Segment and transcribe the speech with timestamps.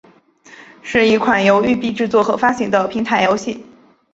[0.81, 3.63] 是一款由育碧制作和发行的平台游戏。